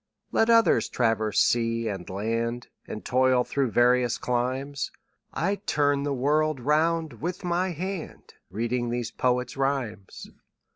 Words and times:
Let 0.31 0.49
others 0.49 0.89
traverse 0.89 1.39
sea 1.39 1.87
and 1.87 2.09
land, 2.09 2.69
And 2.87 3.05
toil 3.05 3.43
through 3.43 3.69
various 3.69 4.17
climes, 4.17 4.89
30 5.35 5.45
I 5.51 5.55
turn 5.67 6.01
the 6.01 6.11
world 6.11 6.59
round 6.59 7.21
with 7.21 7.43
my 7.43 7.69
hand 7.69 8.33
Reading 8.49 8.89
these 8.89 9.11
poets' 9.11 9.55
rhymes. 9.55 10.31